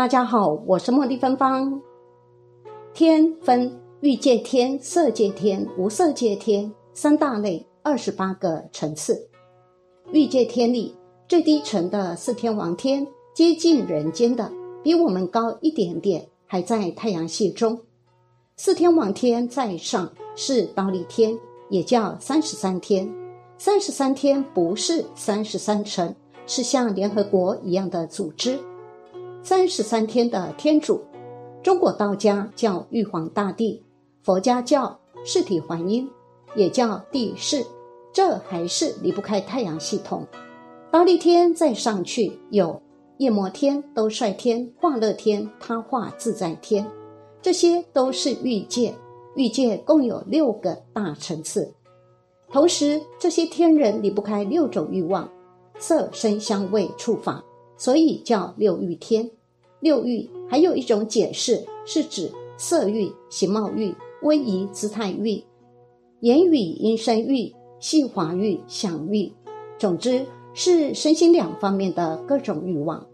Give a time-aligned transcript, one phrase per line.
[0.00, 1.78] 大家好，我是茉莉芬芳。
[2.94, 9.28] 天分欲界天、色界天、无色界天三大类，二十八个层次。
[10.10, 10.96] 欲界天里
[11.28, 14.50] 最低层的四天王天，接近人间的，
[14.82, 17.78] 比我们高一点点，还在太阳系中。
[18.56, 21.38] 四天王天在上是倒立天，
[21.68, 23.06] 也叫三十三天。
[23.58, 26.14] 三十三天不是三十三层，
[26.46, 28.58] 是像联合国一样的组织。
[29.42, 31.00] 三十三天的天主，
[31.62, 33.82] 中国道家叫玉皇大帝，
[34.22, 36.08] 佛家叫四体还阴，
[36.54, 37.64] 也叫地势。
[38.12, 40.26] 这还是离不开太阳系统。
[40.90, 42.80] 倒立天再上去有
[43.16, 46.86] 夜摩天、兜率天、化乐天、他化自在天。
[47.40, 48.94] 这些都是欲界，
[49.36, 51.72] 欲界共有六个大层次。
[52.50, 55.26] 同时，这些天人离不开六种欲望：
[55.78, 57.42] 色、声、香、味、触、法，
[57.80, 59.30] 所以叫六欲天。
[59.80, 65.42] 六欲还有一种解释，是指色欲、形貌欲、威仪姿态欲、
[66.20, 69.32] 言语音声欲、细滑欲、想欲。
[69.78, 73.06] 总之，是身心两方面的各种欲望。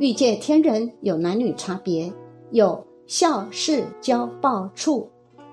[0.00, 2.12] 欲界天人有男女差别，
[2.50, 2.84] 有。
[3.06, 5.06] 笑视交抱触，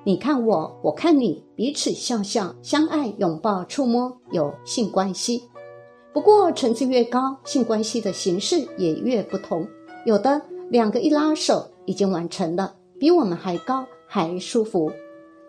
[0.05, 5.43] 你看我，我看你，彼此笑笑相爱，拥抱触摸，有性关系。
[6.13, 9.67] 不过层次越高，性关系的形式也越不同。
[10.05, 14.91] 有的两个一拉手已经完成了，比我们还高还舒服。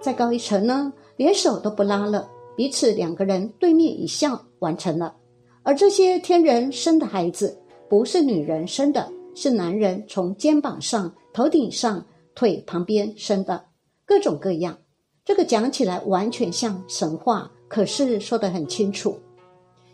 [0.01, 5.15] 再高一层呢，连手都不拉了，彼此两个人对面一笑完成了。
[5.63, 11.13] 而这些天人生的孩子，不是女人生的，是男人从肩膀上。
[11.35, 12.05] 头顶上、
[12.35, 13.65] 腿旁边生的
[14.05, 14.77] 各种各样，
[15.25, 19.19] 这个讲起来完全像神话，可是说得很清楚。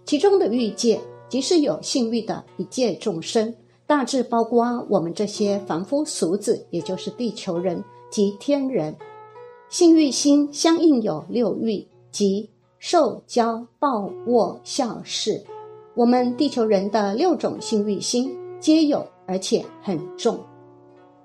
[0.09, 3.55] 其中的欲界，即是有性欲的一界众生，
[3.87, 8.97] 大致包括我们这些凡夫俗子，也就是地球人及天人。
[9.69, 15.45] 性欲心相应有六欲，即受、交、抱、握、笑、视。
[15.95, 20.41] 我们地球人的六种性欲心皆有，而且很重。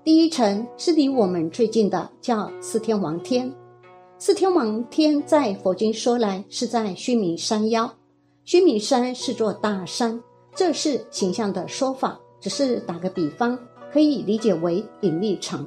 [0.04, 3.50] 第一层是离我们最近的，叫四天王天。
[4.18, 7.90] 四天王天在佛经说来是在须弥山腰。
[8.46, 10.22] 须弥山是座大山，
[10.54, 13.58] 这是形象的说法，只是打个比方，
[13.90, 15.66] 可以理解为引力场。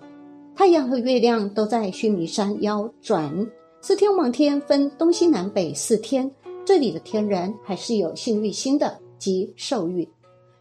[0.55, 3.47] 太阳和月亮都在须弥山腰转。
[3.81, 6.31] 四天王天分东西南北四天，
[6.63, 10.07] 这里的天人还是有性欲心的，即受欲。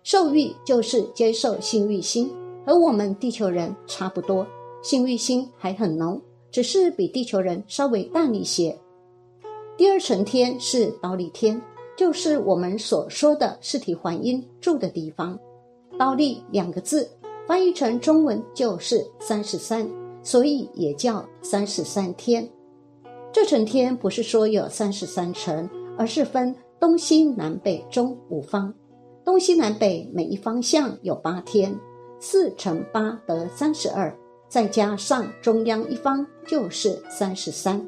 [0.03, 2.31] 受欲就是接受性欲心。
[2.65, 4.47] 和我们地球人差不多，
[4.83, 8.77] 性欲心还很浓，只是比地球人稍微淡一些。
[9.77, 11.61] 第二层天是倒立天，
[11.97, 15.39] 就是我们所说的四体还阴住的地方。
[15.99, 17.09] 倒立两个字
[17.47, 19.89] 翻译成中文就是三十三，
[20.23, 22.47] 所以也叫三十三天。
[23.33, 28.75] 这层天不是说有三十三层，而是分东西南北中五方，
[29.25, 31.75] 东西南北每一方向有八天。
[32.19, 34.15] 四乘八得三十二，
[34.49, 37.87] 再加上中央一方就是三十三。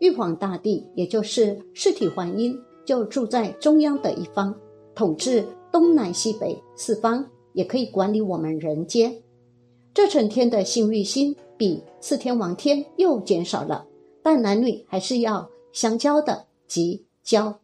[0.00, 4.54] 玉皇大帝也就是四体还阴，就住在中央的一方，
[4.94, 9.14] 统治东南西北四方，也可以管理我们人间。
[9.92, 13.86] 这层天的性欲心比四天王天又减少了，
[14.22, 17.58] 但男女还是要相交的，即交。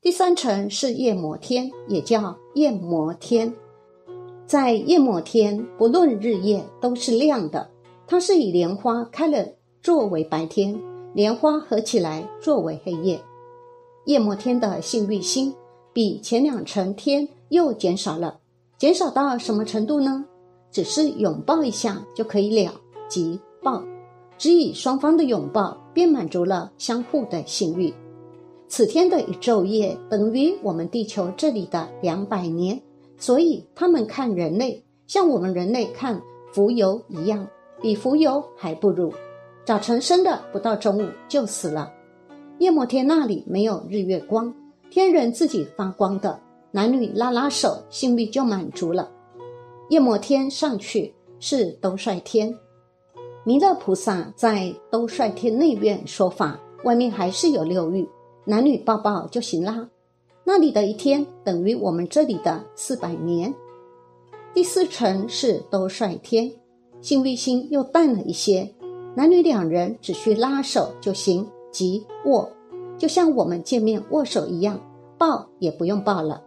[0.00, 3.54] 第三层是夜摩天，也叫夜摩天。
[4.46, 7.70] 在夜摩天，不论日夜都是亮的。
[8.06, 9.46] 它是以莲花开了
[9.80, 10.78] 作为白天，
[11.14, 13.18] 莲花合起来作为黑夜。
[14.04, 15.54] 夜摩天的性欲心
[15.92, 18.38] 比前两层天又减少了，
[18.78, 20.24] 减少到什么程度呢？
[20.70, 22.72] 只是拥抱一下就可以了，
[23.08, 23.82] 即抱，
[24.36, 27.94] 只以双方的拥抱便满足了相互的性欲。
[28.68, 32.80] 此天的一昼夜等于我们地球这里的两百年。
[33.16, 36.20] 所以他们看人类，像我们人类看
[36.52, 37.46] 蜉蝣一样，
[37.80, 39.14] 比蜉蝣还不如。
[39.64, 41.90] 早晨生的，不到中午就死了。
[42.58, 44.54] 夜摩天那里没有日月光，
[44.88, 46.40] 天人自己发光的，
[46.70, 49.10] 男女拉拉手，性欲就满足了。
[49.90, 52.56] 夜摩天上去是兜率天，
[53.44, 58.08] 弥勒菩萨在兜率天内院说法，外面还是有六欲，
[58.44, 59.88] 男女抱抱就行啦。
[60.44, 63.52] 那里的一天等于我们这里的四百年。
[64.54, 66.52] 第四层是兜率天，
[67.00, 68.72] 性欲心又淡了一些，
[69.16, 72.48] 男女两人只需拉手就行，即握，
[72.96, 74.80] 就像我们见面握手一样，
[75.18, 76.40] 抱也不用抱了。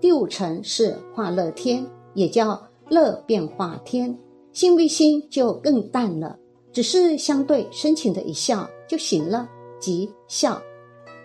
[0.00, 1.84] 第五层是化乐天，
[2.14, 4.16] 也叫乐变化天，
[4.52, 6.38] 心与心就更淡了，
[6.72, 9.48] 只是相对深情的一笑就行了，
[9.80, 10.62] 即笑。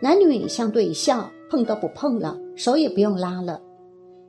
[0.01, 3.61] 男女相对一笑，碰都不碰了，手也不用拉了。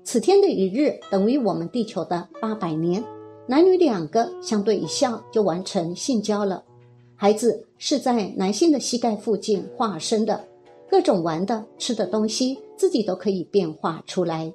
[0.04, 3.02] 此天的一日等于我们地球的八百年，
[3.46, 6.62] 男女两个相对一笑就完成性交了。
[7.16, 10.46] 孩子是在男性的膝盖附近化生的，
[10.88, 14.52] 各种玩的、吃的东西自己都可以变化出来。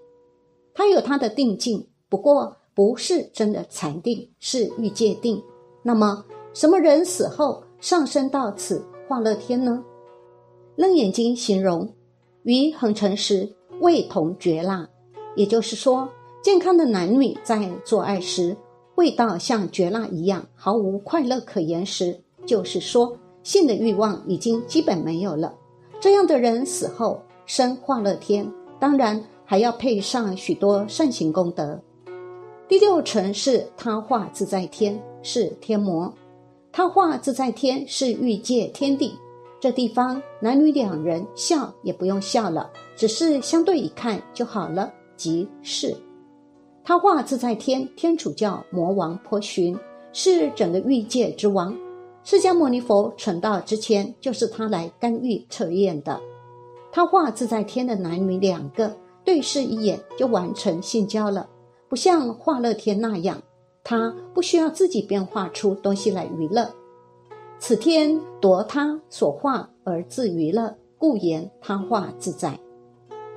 [0.73, 5.41] 他有他的定境，不过不是真的禅定，是欲界定。
[5.83, 6.23] 那么，
[6.53, 9.83] 什么人死后上升到此化乐天呢？
[10.75, 11.93] 楞眼睛形容，
[12.43, 13.47] 与恒成时
[13.81, 14.87] 味同绝辣。
[15.35, 16.09] 也就是说，
[16.41, 18.55] 健康的男女在做爱时，
[18.95, 22.19] 味道像绝辣一样，毫无快乐可言时，
[22.51, 25.53] 就是说性的欲望已经基本没有了。
[26.01, 28.45] 这样的人死后生化乐天，
[28.77, 31.79] 当然还要配上许多善行功德。
[32.67, 36.13] 第六层是他化自在天，是天魔。
[36.73, 39.13] 他化自在天是欲界天地，
[39.57, 44.91] 这地方男女两人笑也不用笑了，只是相对一看就好了。
[45.15, 45.95] 即是，
[46.83, 49.77] 他化自在天，天主教魔王颇寻，
[50.11, 51.73] 是整个欲界之王。
[52.23, 56.21] 释迦牟尼佛成道之前，就是他来干预测验的。
[56.91, 61.49] 他化自在天的男女两个对视一眼就完成性交了，
[61.89, 63.41] 不像化乐天那样，
[63.83, 66.69] 他不需要自己变化出东西来娱乐。
[67.57, 72.59] 此天夺他所化而自娱乐，故言他化自在。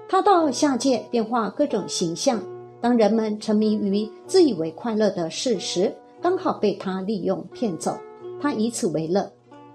[0.08, 2.42] 他到下界变化各种形象，
[2.80, 7.96] 当人们沉迷于自以为快乐的事时，刚好被他利用骗走，
[8.40, 9.30] 他以此为乐。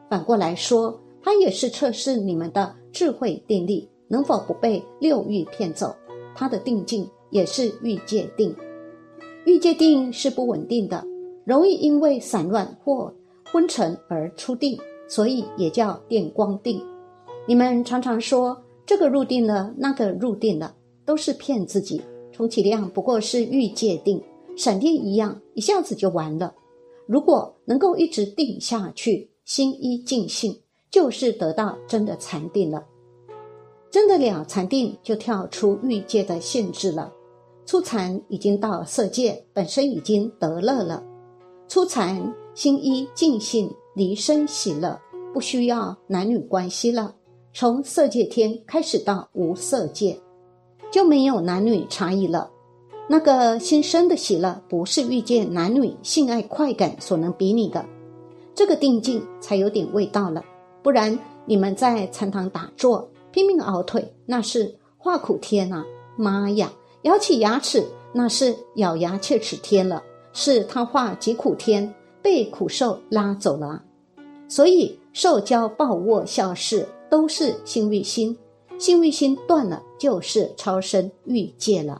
[0.10, 5.96] 反过来说，他也是测试你们的智慧定力能否不被六欲骗走。
[6.36, 8.56] 他的定境也是欲界定，
[9.46, 11.04] 欲界定是不稳定的，
[11.46, 13.14] 容易因为散乱或
[13.52, 14.78] 昏沉而出定，
[15.08, 16.82] 所以也叫电光定。
[17.48, 18.58] 你们常常说。
[18.86, 20.74] 这个入定了，那个入定了，
[21.06, 22.02] 都是骗自己。
[22.32, 24.20] 充其量不过是欲界定，
[24.58, 26.52] 闪电一样，一下子就完了。
[27.10, 30.62] 如果能够一直定下去，心一尽兴，
[30.92, 32.86] 就是得到真的禅定了。
[33.90, 37.12] 真的了禅定，就跳出欲界的限制了。
[37.66, 41.04] 初禅已经到色界，本身已经得乐了。
[41.68, 45.02] 初禅心一尽兴，离身喜乐，
[45.34, 47.16] 不需要男女关系了。
[47.56, 50.16] 从色界天开始到无色界，
[50.92, 52.52] 就没有男女差异了。
[53.12, 57.84] 那个新生的喜乐，不是遇见男女性爱快感所能比拟的。
[58.54, 60.46] 这个定境才有点味道了。
[60.84, 65.84] 不然你们在禅堂打坐，拼命熬腿，那是化苦天啊！
[66.16, 66.72] 妈呀，
[67.02, 67.84] 咬起牙齿，
[68.14, 71.92] 那是咬牙切齿天了，是他化疾苦天，
[72.22, 73.84] 被苦受拉走了。
[74.48, 76.88] 所以受教报卧笑事。
[77.10, 78.38] 都是心欲心，
[78.78, 82.00] 心欲心断了，就是超生欲界了。